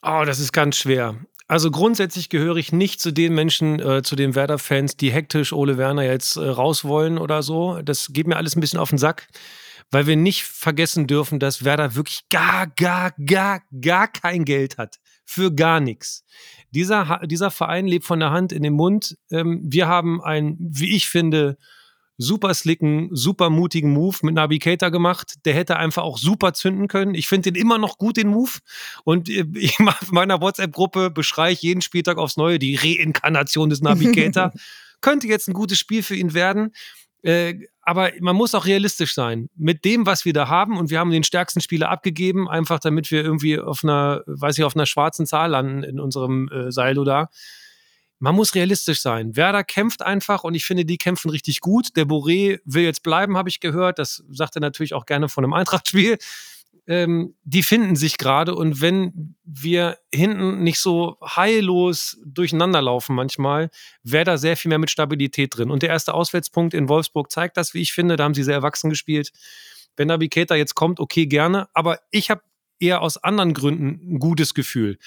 [0.03, 1.17] Oh, das ist ganz schwer.
[1.49, 5.77] Also grundsätzlich gehöre ich nicht zu den Menschen, äh, zu den Werder-Fans, die hektisch Ole
[5.77, 7.81] Werner jetzt äh, raus wollen oder so.
[7.83, 9.29] Das geht mir alles ein bisschen auf den Sack
[9.93, 14.97] weil wir nicht vergessen dürfen, dass Werder wirklich gar, gar, gar, gar kein Geld hat.
[15.25, 16.25] Für gar nichts.
[16.71, 19.17] Dieser, dieser Verein lebt von der Hand in den Mund.
[19.31, 21.59] Ähm, wir haben ein, wie ich finde,
[22.19, 25.35] super slicken, super mutigen Move mit Navigator gemacht.
[25.45, 27.15] Der hätte einfach auch super zünden können.
[27.15, 28.53] Ich finde den immer noch gut, den Move.
[29.05, 33.81] Und äh, ich in meiner WhatsApp-Gruppe beschreie ich jeden Spieltag aufs Neue die Reinkarnation des
[33.81, 34.53] Navigator.
[35.01, 36.73] Könnte jetzt ein gutes Spiel für ihn werden.
[37.23, 39.49] Äh, aber man muss auch realistisch sein.
[39.57, 43.11] Mit dem, was wir da haben, und wir haben den stärksten Spieler abgegeben, einfach damit
[43.11, 47.05] wir irgendwie auf einer, weiß ich, auf einer schwarzen Zahl landen in unserem äh, Silo
[47.05, 47.29] da
[48.23, 49.35] man muss realistisch sein.
[49.35, 51.97] Werder kämpft einfach und ich finde, die kämpfen richtig gut.
[51.97, 53.99] Der Boré will jetzt bleiben, habe ich gehört.
[53.99, 56.19] Das sagt er natürlich auch gerne von einem Eintracht-Spiel.
[56.87, 63.71] Ähm, die finden sich gerade und wenn wir hinten nicht so heillos durcheinander laufen manchmal,
[64.05, 65.73] wäre da sehr viel mehr mit Stabilität drin.
[65.73, 68.15] Und der erste Auswärtspunkt in Wolfsburg zeigt das, wie ich finde.
[68.15, 69.33] Da haben sie sehr erwachsen gespielt.
[69.97, 71.67] Wenn Navigator jetzt kommt, okay, gerne.
[71.75, 72.43] Aber ich habe
[72.79, 74.99] eher aus anderen Gründen ein gutes Gefühl.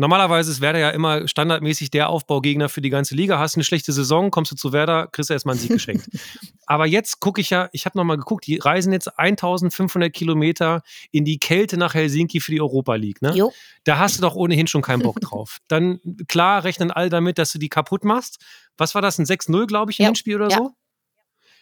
[0.00, 3.40] Normalerweise ist Werder ja immer standardmäßig der Aufbaugegner für die ganze Liga.
[3.40, 6.08] Hast eine schlechte Saison, kommst du zu Werder, kriegst du erstmal einen Sieg geschenkt.
[6.66, 11.24] Aber jetzt gucke ich ja, ich habe nochmal geguckt, die reisen jetzt 1500 Kilometer in
[11.24, 13.22] die Kälte nach Helsinki für die Europa League.
[13.22, 13.34] Ne?
[13.34, 13.52] Jo.
[13.82, 15.58] Da hast du doch ohnehin schon keinen Bock drauf.
[15.68, 18.38] Dann, klar, rechnen alle damit, dass du die kaputt machst.
[18.76, 20.14] Was war das, ein 6-0, glaube ich, im ja.
[20.14, 20.58] Spiel oder ja.
[20.58, 20.70] so?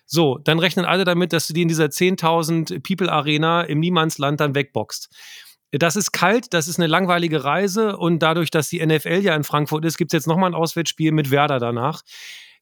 [0.08, 4.38] So, dann rechnen alle damit, dass du die in dieser 10.000 People Arena im Niemandsland
[4.40, 5.08] dann wegboxt.
[5.72, 9.44] Das ist kalt, das ist eine langweilige Reise und dadurch, dass die NFL ja in
[9.44, 12.02] Frankfurt ist, gibt es jetzt nochmal ein Auswärtsspiel mit Werder danach.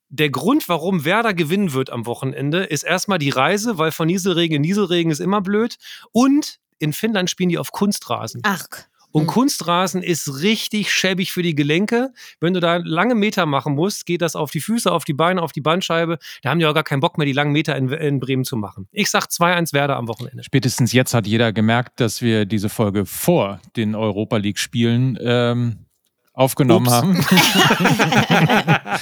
[0.09, 4.57] Der Grund, warum Werder gewinnen wird am Wochenende, ist erstmal die Reise, weil von Nieselregen
[4.57, 5.77] in Nieselregen ist immer blöd.
[6.13, 8.41] Und in Finnland spielen die auf Kunstrasen.
[8.45, 8.67] Ach.
[9.15, 9.29] Und hm.
[9.29, 12.13] Kunstrasen ist richtig schäbig für die Gelenke.
[12.41, 15.41] Wenn du da lange Meter machen musst, geht das auf die Füße, auf die Beine,
[15.41, 16.19] auf die Bandscheibe.
[16.43, 18.57] Da haben die auch gar keinen Bock mehr, die langen Meter in, in Bremen zu
[18.57, 18.89] machen.
[18.91, 20.43] Ich sag 2-1 Werder am Wochenende.
[20.43, 25.87] Spätestens jetzt hat jeder gemerkt, dass wir diese Folge vor den Europa League-Spielen ähm,
[26.33, 26.95] aufgenommen Ups.
[26.95, 27.15] haben.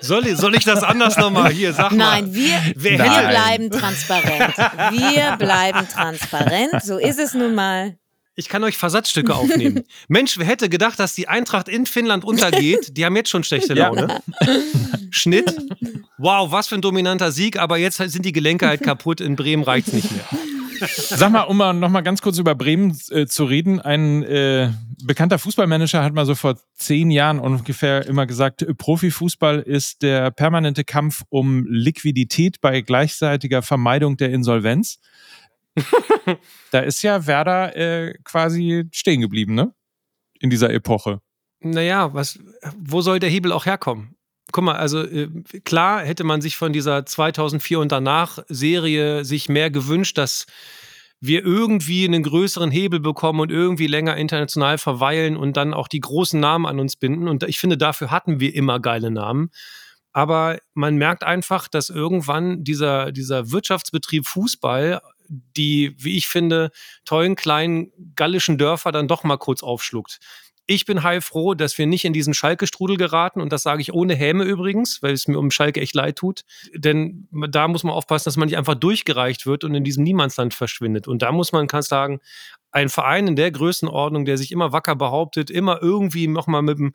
[0.00, 1.96] soll, ich, soll ich das anders nochmal hier sagen?
[1.96, 3.30] Nein, wir, wir Nein.
[3.30, 4.56] bleiben transparent.
[4.92, 6.84] Wir bleiben transparent.
[6.84, 7.98] So ist es nun mal.
[8.38, 9.84] Ich kann euch Versatzstücke aufnehmen.
[10.08, 12.96] Mensch, wer hätte gedacht, dass die Eintracht in Finnland untergeht?
[12.96, 14.20] Die haben jetzt schon schlechte Laune.
[15.10, 15.56] Schnitt.
[16.18, 19.22] Wow, was für ein dominanter Sieg, aber jetzt sind die Gelenke halt kaputt.
[19.22, 20.24] In Bremen reicht es nicht mehr.
[20.80, 23.80] Sag mal, um mal noch mal ganz kurz über Bremen äh, zu reden.
[23.80, 24.70] Ein äh,
[25.02, 30.84] bekannter Fußballmanager hat mal so vor zehn Jahren ungefähr immer gesagt, Profifußball ist der permanente
[30.84, 34.98] Kampf um Liquidität bei gleichzeitiger Vermeidung der Insolvenz.
[36.70, 39.72] da ist ja Werder äh, quasi stehen geblieben, ne?
[40.40, 41.20] In dieser Epoche.
[41.60, 42.38] Naja, was,
[42.78, 44.16] wo soll der Hebel auch herkommen?
[44.52, 45.28] Guck mal, also äh,
[45.64, 50.46] klar hätte man sich von dieser 2004 und danach Serie sich mehr gewünscht, dass
[51.20, 56.00] wir irgendwie einen größeren Hebel bekommen und irgendwie länger international verweilen und dann auch die
[56.00, 57.28] großen Namen an uns binden.
[57.28, 59.50] Und ich finde, dafür hatten wir immer geile Namen.
[60.12, 66.70] Aber man merkt einfach, dass irgendwann dieser, dieser Wirtschaftsbetrieb Fußball die, wie ich finde,
[67.04, 70.18] tollen kleinen gallischen Dörfer dann doch mal kurz aufschluckt.
[70.68, 74.16] Ich bin heilfroh, dass wir nicht in diesen Schalke-Strudel geraten und das sage ich ohne
[74.16, 76.42] Häme übrigens, weil es mir um Schalke echt leid tut.
[76.74, 80.54] Denn da muss man aufpassen, dass man nicht einfach durchgereicht wird und in diesem Niemandsland
[80.54, 81.06] verschwindet.
[81.06, 82.18] Und da muss man kann sagen,
[82.72, 86.94] ein Verein in der Größenordnung, der sich immer wacker behauptet, immer irgendwie nochmal mit dem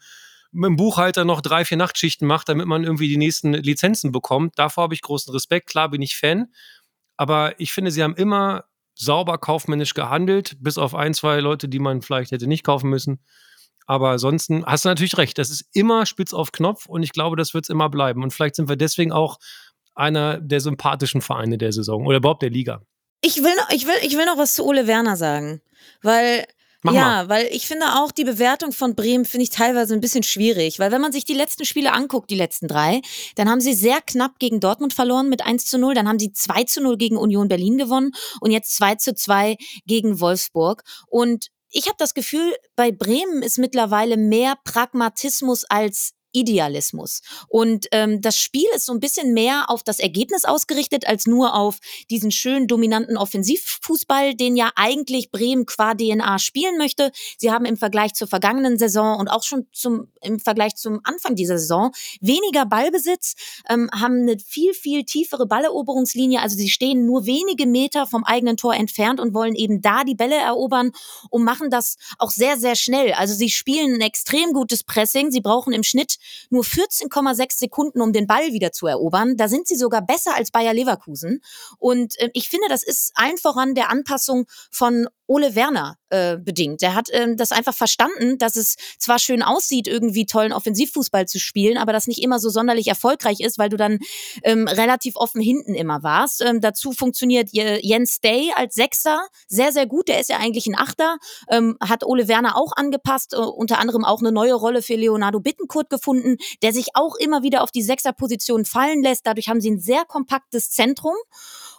[0.52, 4.60] mit dem Buchhalter noch drei, vier Nachtschichten macht, damit man irgendwie die nächsten Lizenzen bekommt.
[4.60, 5.70] Davor habe ich großen Respekt.
[5.70, 6.48] Klar bin ich Fan.
[7.18, 11.80] Aber ich finde, sie haben immer sauber kaufmännisch gehandelt, bis auf ein, zwei Leute, die
[11.80, 13.20] man vielleicht hätte nicht kaufen müssen.
[13.88, 17.36] Aber ansonsten hast du natürlich recht, das ist immer spitz auf Knopf und ich glaube,
[17.36, 18.24] das wird es immer bleiben.
[18.24, 19.38] Und vielleicht sind wir deswegen auch
[19.96, 22.82] einer der sympathischen Vereine der Saison oder überhaupt der Liga.
[23.22, 25.62] Ich will, ich will, ich will noch was zu Ole Werner sagen,
[26.02, 26.46] weil
[26.84, 27.30] Mach ja, mal.
[27.30, 30.92] weil ich finde auch die Bewertung von Bremen finde ich teilweise ein bisschen schwierig, weil
[30.92, 33.02] wenn man sich die letzten Spiele anguckt, die letzten drei,
[33.36, 36.34] dann haben sie sehr knapp gegen Dortmund verloren mit 1 zu 0, dann haben sie
[36.34, 41.48] 2 zu 0 gegen Union Berlin gewonnen und jetzt 2 zu 2 gegen Wolfsburg und
[41.74, 47.22] ich habe das Gefühl, bei Bremen ist mittlerweile mehr Pragmatismus als Idealismus.
[47.48, 51.56] Und ähm, das Spiel ist so ein bisschen mehr auf das Ergebnis ausgerichtet, als nur
[51.56, 57.12] auf diesen schönen dominanten Offensivfußball, den ja eigentlich Bremen qua DNA spielen möchte.
[57.38, 61.36] Sie haben im Vergleich zur vergangenen Saison und auch schon zum, im Vergleich zum Anfang
[61.36, 63.36] dieser Saison weniger Ballbesitz,
[63.70, 66.42] ähm, haben eine viel, viel tiefere Balleroberungslinie.
[66.42, 70.16] Also sie stehen nur wenige Meter vom eigenen Tor entfernt und wollen eben da die
[70.16, 70.92] Bälle erobern
[71.30, 73.14] und machen das auch sehr, sehr schnell.
[73.14, 75.32] Also sie spielen ein extrem gutes Pressing.
[75.32, 76.18] Sie brauchen im Schnitt
[76.50, 79.38] nur 14,6 Sekunden, um den Ball wieder zu erobern.
[79.38, 81.42] Da sind sie sogar besser als Bayer Leverkusen.
[81.78, 86.82] Und äh, ich finde, das ist allen voran der Anpassung von Ole Werner äh, bedingt.
[86.82, 91.40] Der hat ähm, das einfach verstanden, dass es zwar schön aussieht, irgendwie tollen Offensivfußball zu
[91.40, 94.00] spielen, aber das nicht immer so sonderlich erfolgreich ist, weil du dann
[94.44, 96.42] ähm, relativ offen hinten immer warst.
[96.42, 100.08] Ähm, dazu funktioniert Jens Day als Sechser sehr, sehr gut.
[100.08, 101.18] Der ist ja eigentlich ein Achter,
[101.50, 105.40] ähm, hat Ole Werner auch angepasst, äh, unter anderem auch eine neue Rolle für Leonardo
[105.40, 109.26] Bittenkurt gefunden, der sich auch immer wieder auf die Sechserposition fallen lässt.
[109.26, 111.16] Dadurch haben sie ein sehr kompaktes Zentrum.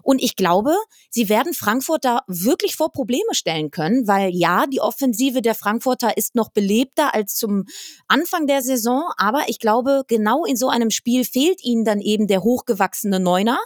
[0.03, 0.75] Und ich glaube,
[1.11, 6.17] sie werden Frankfurt da wirklich vor Probleme stellen können, weil ja, die Offensive der Frankfurter
[6.17, 7.65] ist noch belebter als zum
[8.09, 9.05] Anfang der Saison.
[9.17, 13.59] Aber ich glaube, genau in so einem Spiel fehlt ihnen dann eben der hochgewachsene Neuner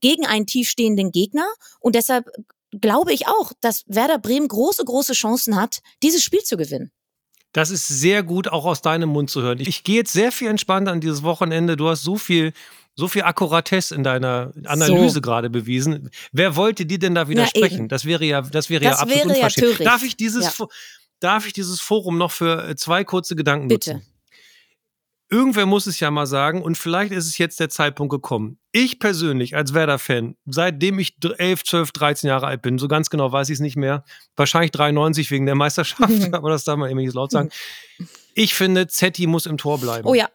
[0.00, 1.46] gegen einen tiefstehenden Gegner.
[1.80, 2.30] Und deshalb
[2.80, 6.90] glaube ich auch, dass Werder Bremen große, große Chancen hat, dieses Spiel zu gewinnen.
[7.52, 9.60] Das ist sehr gut, auch aus deinem Mund zu hören.
[9.60, 11.76] Ich gehe jetzt sehr viel entspannter an dieses Wochenende.
[11.76, 12.52] Du hast so viel
[12.96, 15.20] so viel Akkuratesse in deiner Analyse so.
[15.20, 16.10] gerade bewiesen.
[16.32, 17.82] Wer wollte dir denn da widersprechen?
[17.82, 19.78] Na, das wäre ja, das wäre das ja absolut wäre unverschämt.
[19.78, 20.66] Ja darf ich dieses, ja.
[21.20, 23.94] darf ich dieses Forum noch für äh, zwei kurze Gedanken Bitte.
[23.94, 24.12] nutzen?
[25.28, 28.58] Irgendwer muss es ja mal sagen und vielleicht ist es jetzt der Zeitpunkt gekommen.
[28.70, 33.32] Ich persönlich als Werder-Fan, seitdem ich 11, 12, 13 Jahre alt bin, so ganz genau
[33.32, 34.04] weiß ich es nicht mehr,
[34.36, 36.00] wahrscheinlich 93 wegen der Meisterschaft,
[36.32, 37.50] aber das darf man eben nicht laut sagen.
[38.34, 40.06] Ich finde, Zetti muss im Tor bleiben.
[40.06, 40.28] Oh ja,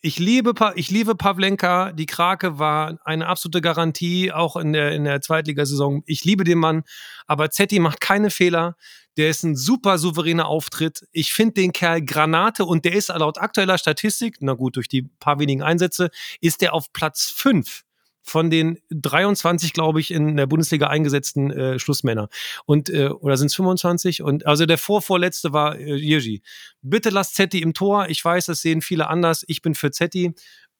[0.00, 1.92] ich liebe, ich liebe Pavlenka.
[1.92, 6.02] Die Krake war eine absolute Garantie, auch in der, in der Zweitligasaison.
[6.06, 6.84] Ich liebe den Mann.
[7.26, 8.76] Aber Zetti macht keine Fehler.
[9.16, 11.06] Der ist ein super souveräner Auftritt.
[11.10, 15.02] Ich finde den Kerl Granate und der ist laut aktueller Statistik, na gut, durch die
[15.02, 17.82] paar wenigen Einsätze, ist der auf Platz 5
[18.28, 22.28] von den 23, glaube ich, in der Bundesliga eingesetzten äh, Schlussmänner.
[22.66, 24.22] Und, äh, oder sind es 25?
[24.22, 26.42] Und also der vorvorletzte war äh, Jirgi.
[26.82, 28.08] Bitte lasst Zetti im Tor.
[28.08, 29.44] Ich weiß, das sehen viele anders.
[29.48, 30.34] Ich bin für Zetti.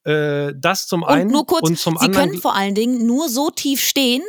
[0.04, 1.30] Äh, das zum und einen.
[1.30, 2.30] Nur kurz, und zum Sie anderen.
[2.30, 4.22] können vor allen Dingen nur so tief stehen,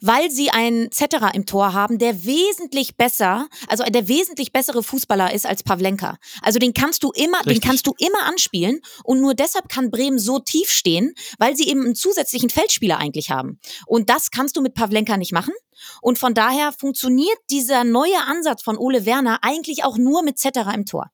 [0.00, 5.32] weil sie einen Zetterer im Tor haben, der wesentlich besser, also der wesentlich bessere Fußballer
[5.32, 6.18] ist als Pavlenka.
[6.42, 7.60] Also den kannst du immer, Richtig.
[7.60, 11.68] den kannst du immer anspielen und nur deshalb kann Bremen so tief stehen, weil sie
[11.68, 13.58] eben einen zusätzlichen Feldspieler eigentlich haben.
[13.86, 15.54] Und das kannst du mit Pavlenka nicht machen.
[16.02, 20.74] Und von daher funktioniert dieser neue Ansatz von Ole Werner eigentlich auch nur mit Zetterer
[20.74, 21.10] im Tor.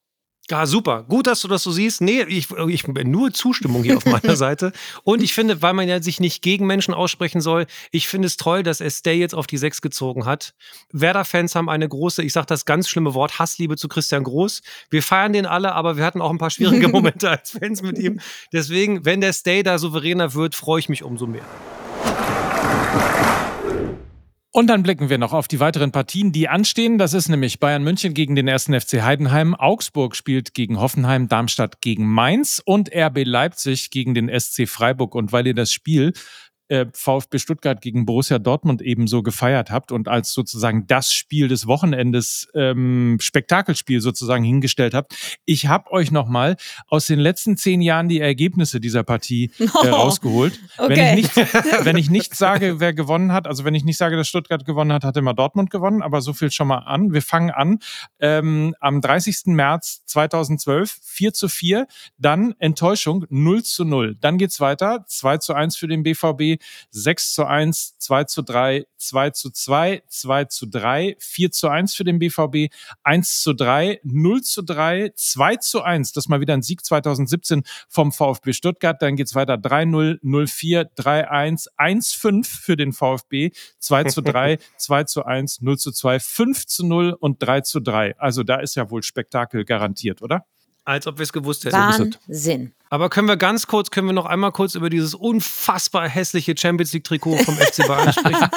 [0.50, 1.04] Ja, super.
[1.04, 2.02] Gut, dass du das so siehst.
[2.02, 4.72] Nee, ich, ich bin nur Zustimmung hier auf meiner Seite.
[5.02, 8.36] Und ich finde, weil man ja sich nicht gegen Menschen aussprechen soll, ich finde es
[8.36, 10.54] toll, dass er Stay jetzt auf die Sechs gezogen hat.
[10.92, 14.60] Werder-Fans haben eine große, ich sage das ganz schlimme Wort, Hassliebe zu Christian Groß.
[14.90, 17.98] Wir feiern den alle, aber wir hatten auch ein paar schwierige Momente als Fans mit
[17.98, 18.20] ihm.
[18.52, 21.46] Deswegen, wenn der Stay da souveräner wird, freue ich mich umso mehr.
[24.56, 26.96] Und dann blicken wir noch auf die weiteren Partien, die anstehen.
[26.96, 31.80] Das ist nämlich Bayern München gegen den ersten FC Heidenheim, Augsburg spielt gegen Hoffenheim, Darmstadt
[31.80, 35.16] gegen Mainz und RB Leipzig gegen den SC Freiburg.
[35.16, 36.12] Und weil ihr das Spiel
[36.68, 41.66] äh, VfB Stuttgart gegen Borussia Dortmund ebenso gefeiert habt und als sozusagen das Spiel des
[41.66, 45.14] Wochenendes ähm, Spektakelspiel sozusagen hingestellt habt.
[45.44, 46.56] Ich habe euch nochmal
[46.88, 50.58] aus den letzten zehn Jahren die Ergebnisse dieser Partie äh, oh, rausgeholt.
[50.78, 50.96] Okay.
[50.96, 54.16] Wenn, ich nicht, wenn ich nicht sage, wer gewonnen hat, also wenn ich nicht sage,
[54.16, 57.12] dass Stuttgart gewonnen hat, hat immer Dortmund gewonnen, aber so viel schon mal an.
[57.12, 57.78] Wir fangen an
[58.20, 59.46] ähm, am 30.
[59.46, 61.86] März 2012, 4 zu 4,
[62.18, 64.16] dann Enttäuschung 0 zu 0.
[64.20, 66.53] Dann geht's weiter, 2 zu 1 für den BVB,
[66.90, 71.94] 6 zu 1, 2 zu 3, 2 zu 2, 2 zu 3, 4 zu 1
[71.94, 76.12] für den BVB, 1 zu 3, 0 zu 3, 2 zu 1.
[76.12, 79.00] Das ist mal wieder ein Sieg 2017 vom VfB Stuttgart.
[79.00, 85.24] Dann geht's weiter 3-0, 0-4, 3-1, 1-5 für den VfB, 2 zu 3, 2 zu
[85.24, 88.18] 1, 0 zu 2, 5 zu 0 und 3 zu 3.
[88.18, 90.46] Also da ist ja wohl Spektakel garantiert, oder?
[90.84, 91.76] Als ob wir es gewusst hätten.
[91.76, 92.72] Wahnsinn.
[92.94, 96.92] Aber können wir ganz kurz, können wir noch einmal kurz über dieses unfassbar hässliche Champions
[96.92, 98.48] League Trikot vom FC Bayern sprechen?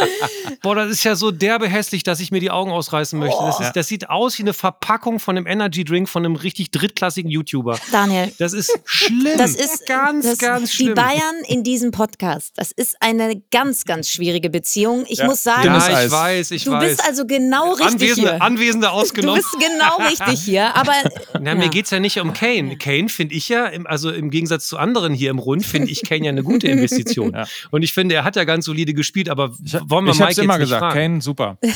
[0.62, 3.38] Boah, das ist ja so derbe hässlich, dass ich mir die Augen ausreißen möchte.
[3.40, 6.72] Das, ist, das sieht aus wie eine Verpackung von einem Energy Drink von einem richtig
[6.72, 7.78] drittklassigen YouTuber.
[7.92, 8.32] Daniel.
[8.38, 9.38] Das ist schlimm.
[9.38, 10.88] Das ist ganz, das, ganz schlimm.
[10.88, 15.04] Die Bayern in diesem Podcast, das ist eine ganz, ganz schwierige Beziehung.
[15.06, 15.26] Ich ja.
[15.26, 16.96] muss sagen, ja, ich weiß, ich du weiß.
[16.96, 18.42] bist also genau richtig Anwesende, hier.
[18.42, 19.40] Anwesende ausgenommen.
[19.40, 20.94] Du bist genau richtig hier, aber...
[21.40, 21.54] Na, ja.
[21.54, 22.76] mir geht es ja nicht um Kane.
[22.76, 26.02] Kane finde ich ja, im, also im Gegensatz zu anderen hier im Rund, finde ich
[26.02, 27.32] Kane ja eine gute Investition.
[27.34, 27.46] ja.
[27.70, 30.38] Und ich finde, er hat ja ganz solide gespielt, aber wollen wir ich Mike jetzt
[30.38, 30.94] immer nicht gesagt, fragen?
[30.94, 31.58] Kane, super.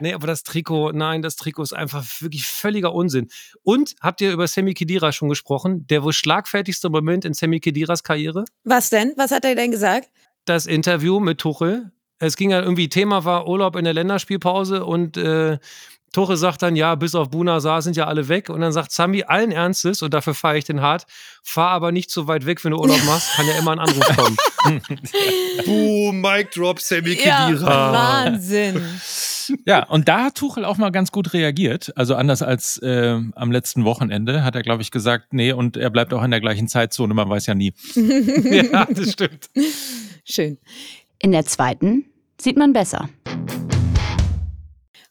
[0.00, 3.28] nee, aber das Trikot, nein, das Trikot ist einfach wirklich völliger Unsinn.
[3.62, 5.86] Und habt ihr über Sammy Kedira schon gesprochen?
[5.88, 8.44] Der wohl schlagfertigste Moment in Sammy Kediras Karriere?
[8.64, 9.12] Was denn?
[9.16, 10.10] Was hat er denn gesagt?
[10.44, 11.92] Das Interview mit Tuchel.
[12.18, 15.58] Es ging ja irgendwie, Thema war Urlaub in der Länderspielpause und äh,
[16.12, 18.48] Tore sagt dann, ja, bis auf Buna Saar sind ja alle weg.
[18.48, 21.06] Und dann sagt Sami allen Ernstes, und dafür fahre ich den hart,
[21.42, 24.16] fahr aber nicht so weit weg, wenn du Urlaub machst, kann ja immer ein Anruf
[24.16, 24.36] kommen.
[25.64, 27.70] Boom, Mic Drop, Sammy Kedira.
[27.70, 28.82] Ja, Wahnsinn.
[29.66, 31.92] Ja, und da hat Tuchel auch mal ganz gut reagiert.
[31.96, 35.90] Also anders als äh, am letzten Wochenende hat er, glaube ich, gesagt, nee, und er
[35.90, 37.72] bleibt auch in der gleichen Zeitzone, man weiß ja nie.
[37.94, 39.48] ja, das stimmt.
[40.24, 40.58] Schön.
[41.18, 42.06] In der zweiten
[42.40, 43.08] sieht man besser.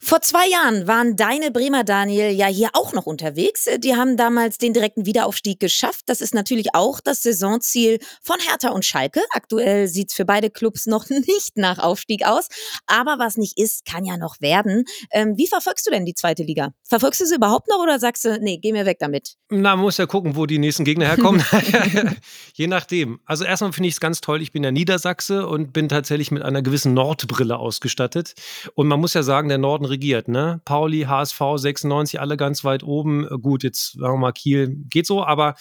[0.09, 3.69] Vor zwei Jahren waren deine Bremer Daniel ja hier auch noch unterwegs.
[3.77, 6.05] Die haben damals den direkten Wiederaufstieg geschafft.
[6.07, 9.21] Das ist natürlich auch das Saisonziel von Hertha und Schalke.
[9.29, 12.47] Aktuell sieht es für beide Clubs noch nicht nach Aufstieg aus.
[12.87, 14.85] Aber was nicht ist, kann ja noch werden.
[15.11, 16.73] Ähm, wie verfolgst du denn die zweite Liga?
[16.85, 19.35] Verfolgst du sie überhaupt noch oder sagst du, nee, geh mir weg damit?
[19.51, 21.45] Na, man muss ja gucken, wo die nächsten Gegner herkommen.
[22.55, 23.19] Je nachdem.
[23.25, 24.41] Also erstmal finde ich es ganz toll.
[24.41, 28.33] Ich bin ja Niedersachse und bin tatsächlich mit einer gewissen Nordbrille ausgestattet.
[28.73, 30.61] Und man muss ja sagen, der Norden regiert, ne?
[30.65, 33.27] Pauli, HSV, 96, alle ganz weit oben.
[33.41, 35.55] Gut, jetzt sagen wir mal Kiel, geht so, aber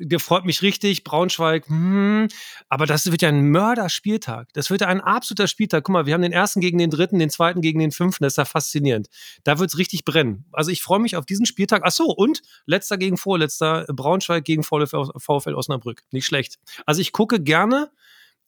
[0.00, 1.04] der freut mich richtig.
[1.04, 2.28] Braunschweig, hm,
[2.68, 4.48] aber das wird ja ein Mörderspieltag.
[4.54, 5.84] Das wird ja ein absoluter Spieltag.
[5.84, 8.24] Guck mal, wir haben den ersten gegen den dritten, den zweiten gegen den fünften.
[8.24, 9.08] Das ist ja faszinierend.
[9.44, 10.46] Da wird es richtig brennen.
[10.52, 11.82] Also ich freue mich auf diesen Spieltag.
[11.84, 16.02] Ach so, und letzter gegen vorletzter, Braunschweig gegen VfL Osnabrück.
[16.10, 16.58] Nicht schlecht.
[16.86, 17.90] Also ich gucke gerne.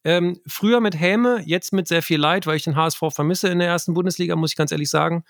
[0.05, 3.59] Ähm, früher mit Häme, jetzt mit sehr viel Leid, weil ich den HSV vermisse in
[3.59, 5.25] der ersten Bundesliga, muss ich ganz ehrlich sagen.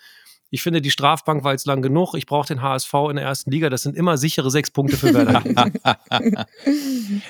[0.53, 2.13] Ich finde, die Strafbank war jetzt lang genug.
[2.13, 3.71] Ich brauche den HSV in der ersten Liga.
[3.71, 5.41] Das sind immer sichere sechs Punkte für Werder.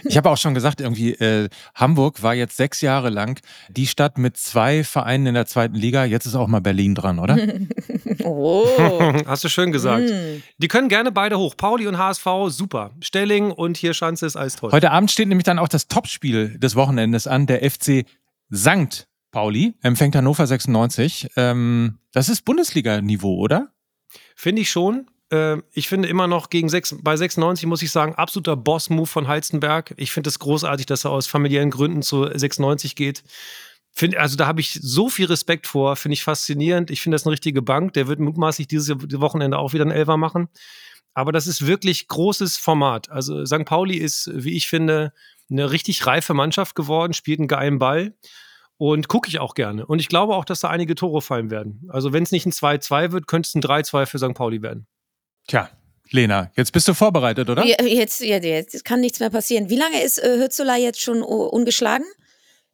[0.03, 4.17] ich habe auch schon gesagt, irgendwie, äh, Hamburg war jetzt sechs Jahre lang die Stadt
[4.17, 6.03] mit zwei Vereinen in der zweiten Liga.
[6.03, 7.37] Jetzt ist auch mal Berlin dran, oder?
[8.25, 8.67] oh.
[9.25, 10.09] Hast du schön gesagt.
[10.09, 10.43] Mm.
[10.57, 11.55] Die können gerne beide hoch.
[11.55, 12.91] Pauli und HSV, super.
[12.99, 14.73] Stelling und hier Schanze ist alles toll.
[14.73, 18.03] Heute Abend steht nämlich dann auch das Topspiel des Wochenendes an, der FC
[18.49, 21.31] Sankt Pauli empfängt Hannover 96.
[21.35, 23.73] Ähm, das ist Bundesliga-Niveau, oder?
[24.35, 25.07] Finde ich schon.
[25.31, 29.27] Äh, ich finde immer noch gegen 6, bei 96 muss ich sagen, absoluter Boss-Move von
[29.27, 29.95] Halstenberg.
[29.97, 33.23] Ich finde es großartig, dass er aus familiären Gründen zu 96 geht.
[33.91, 36.91] Find, also da habe ich so viel Respekt vor, finde ich faszinierend.
[36.91, 37.93] Ich finde das eine richtige Bank.
[37.93, 40.47] Der wird mutmaßlich dieses Wochenende auch wieder einen Elfer machen.
[41.15, 43.09] Aber das ist wirklich großes Format.
[43.09, 43.65] Also St.
[43.65, 45.11] Pauli ist, wie ich finde,
[45.49, 48.13] eine richtig reife Mannschaft geworden, spielt einen geilen Ball.
[48.77, 49.85] Und gucke ich auch gerne.
[49.85, 51.87] Und ich glaube auch, dass da einige Tore fallen werden.
[51.89, 54.33] Also, wenn es nicht ein 2-2 wird, könnte es ein 3-2 für St.
[54.33, 54.87] Pauli werden.
[55.47, 55.69] Tja,
[56.09, 57.65] Lena, jetzt bist du vorbereitet, oder?
[57.65, 59.69] Jetzt, jetzt, jetzt kann nichts mehr passieren.
[59.69, 62.05] Wie lange ist äh, Hürzula jetzt schon ungeschlagen?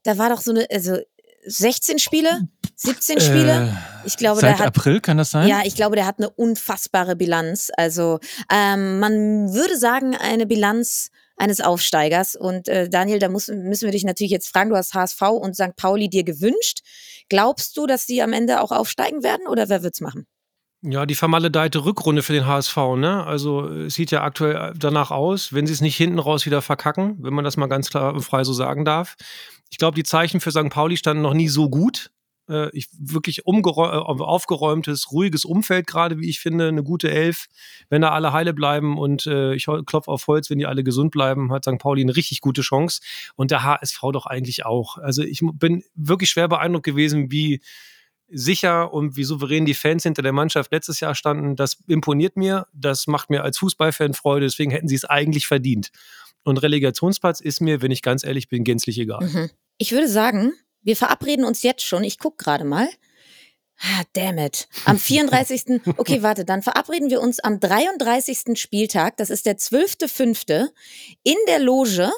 [0.04, 0.98] Da war doch so eine, also
[1.46, 3.74] 16 Spiele, 17 Spiele.
[3.74, 5.48] Äh, ich glaube, seit der hat, April kann das sein?
[5.48, 7.72] Ja, ich glaube, der hat eine unfassbare Bilanz.
[7.76, 8.20] Also
[8.52, 12.36] ähm, man würde sagen, eine Bilanz eines Aufsteigers.
[12.36, 15.56] Und äh, Daniel, da muss, müssen wir dich natürlich jetzt fragen, du hast HSV und
[15.56, 15.76] St.
[15.76, 16.82] Pauli dir gewünscht.
[17.30, 20.28] Glaubst du, dass die am Ende auch aufsteigen werden oder wer wird's machen?
[20.82, 23.26] Ja, die vermaledeite Rückrunde für den HSV, ne?
[23.26, 27.18] Also es sieht ja aktuell danach aus, wenn sie es nicht hinten raus wieder verkacken,
[27.20, 29.16] wenn man das mal ganz klar und frei so sagen darf.
[29.72, 30.70] Ich glaube, die Zeichen für St.
[30.70, 32.12] Pauli standen noch nie so gut
[32.50, 37.48] äh, ich, wirklich äh, aufgeräumtes, ruhiges Umfeld gerade, wie ich finde, eine gute Elf.
[37.90, 41.12] Wenn da alle heile bleiben und äh, ich klopfe auf Holz, wenn die alle gesund
[41.12, 41.78] bleiben, hat St.
[41.78, 43.02] Pauli eine richtig gute Chance.
[43.36, 44.98] Und der HSV doch eigentlich auch.
[44.98, 47.62] Also ich bin wirklich schwer beeindruckt gewesen, wie
[48.32, 51.56] sicher und wie souverän die Fans hinter der Mannschaft letztes Jahr standen.
[51.56, 52.68] Das imponiert mir.
[52.74, 54.46] Das macht mir als Fußballfan Freude.
[54.46, 55.90] Deswegen hätten sie es eigentlich verdient.
[56.44, 59.26] Und Relegationsplatz ist mir, wenn ich ganz ehrlich bin, gänzlich egal.
[59.26, 59.50] Mhm.
[59.78, 62.04] Ich würde sagen, wir verabreden uns jetzt schon.
[62.04, 62.88] Ich gucke gerade mal.
[63.82, 64.68] Ah, damn it.
[64.86, 65.82] Am 34.
[65.98, 68.60] Okay, warte, dann verabreden wir uns am 33.
[68.60, 70.68] Spieltag, das ist der 12.05.
[71.24, 72.12] in der Loge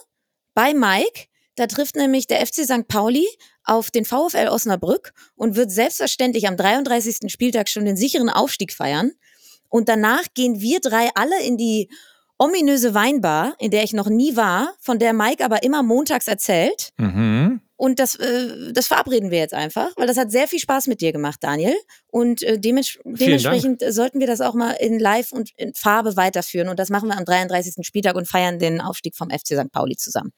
[0.54, 1.28] bei Mike.
[1.56, 2.88] Da trifft nämlich der FC St.
[2.88, 3.28] Pauli
[3.64, 7.32] auf den VfL Osnabrück und wird selbstverständlich am 33.
[7.32, 9.12] Spieltag schon den sicheren Aufstieg feiern.
[9.70, 11.90] Und danach gehen wir drei alle in die
[12.40, 16.92] ominöse Weinbar, in der ich noch nie war, von der Mike aber immer montags erzählt.
[16.98, 17.62] Mhm.
[17.82, 21.02] Und das, äh, das verabreden wir jetzt einfach, weil das hat sehr viel Spaß mit
[21.02, 21.74] dir gemacht, Daniel.
[22.06, 23.92] Und äh, dements dementsprechend Dank.
[23.92, 26.70] sollten wir das auch mal in Live und in Farbe weiterführen.
[26.70, 27.84] Und das machen wir am 33.
[27.84, 29.72] Spieltag und feiern den Aufstieg vom FC St.
[29.72, 30.32] Pauli zusammen.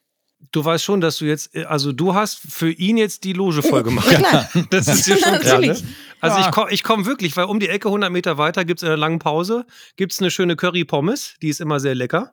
[0.52, 3.62] Du weißt schon, dass du jetzt, äh, also du hast für ihn jetzt die Loge
[3.62, 4.10] voll gemacht.
[4.10, 4.48] Ja, klar.
[4.70, 5.60] Das ist dir schon klar.
[5.60, 5.76] Ne?
[6.22, 6.46] Also ja.
[6.46, 8.88] ich komme ich komm wirklich, weil um die Ecke 100 Meter weiter gibt es in
[8.88, 12.32] einer langen Pause, gibt es eine schöne Curry-Pommes, die ist immer sehr lecker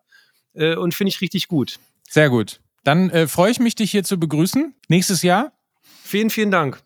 [0.53, 1.79] äh, und finde ich richtig gut.
[2.09, 2.61] Sehr gut.
[2.83, 4.73] Dann äh, freue ich mich, dich hier zu begrüßen.
[4.87, 5.53] Nächstes Jahr.
[6.03, 6.83] Vielen, vielen Dank.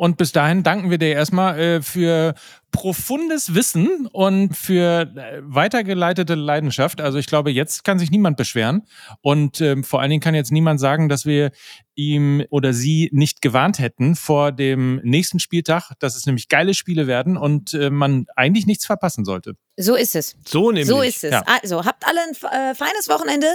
[0.00, 2.34] Und bis dahin danken wir dir erstmal äh, für
[2.70, 7.00] profundes Wissen und für äh, weitergeleitete Leidenschaft.
[7.00, 8.86] Also ich glaube, jetzt kann sich niemand beschweren.
[9.22, 11.50] Und ähm, vor allen Dingen kann jetzt niemand sagen, dass wir
[11.96, 17.08] ihm oder sie nicht gewarnt hätten vor dem nächsten Spieltag, dass es nämlich geile Spiele
[17.08, 19.54] werden und äh, man eigentlich nichts verpassen sollte.
[19.80, 20.34] So ist es.
[20.44, 20.88] So nämlich.
[20.88, 21.30] So ist es.
[21.30, 21.42] Ja.
[21.46, 23.46] Also, habt alle ein äh, feines Wochenende.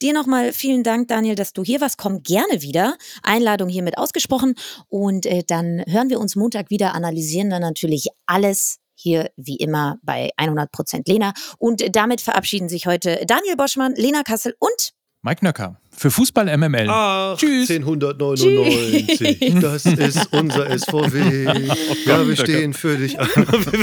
[0.00, 1.98] Dir nochmal vielen Dank, Daniel, dass du hier warst.
[1.98, 2.96] Komm gerne wieder.
[3.24, 4.54] Einladung hiermit ausgesprochen.
[4.88, 9.98] Und äh, dann hören wir uns Montag wieder, analysieren dann natürlich alles hier wie immer
[10.02, 11.32] bei 100% Lena.
[11.58, 14.92] Und damit verabschieden sich heute Daniel Boschmann, Lena Kassel und
[15.24, 16.88] Mike Nöcker für Fußball MML.
[17.36, 17.70] Tschüss.
[17.70, 21.44] 1899, das ist unser SVW.
[22.06, 23.16] ja, wir stehen für dich.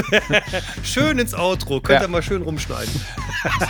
[0.82, 2.04] schön ins Outro, könnt Ja.
[2.06, 2.92] ihr mal schön rumschneiden.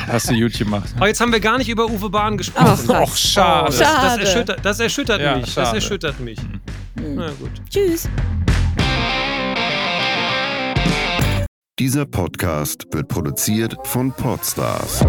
[0.09, 0.89] Hast du gut gemacht.
[0.97, 2.89] Aber jetzt haben wir gar nicht über Uwe Bahn gesprochen.
[2.93, 3.67] Ach, Och, schade.
[3.67, 5.45] das, das erschüttert, das erschüttert Ja, mich.
[5.45, 5.77] Das schade.
[5.77, 6.39] erschüttert mich.
[6.97, 7.53] Na gut.
[7.71, 8.09] Tschüss.
[11.79, 15.05] Dieser Podcast wird produziert von Podstars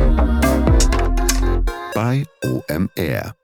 [1.93, 3.40] bei OMR.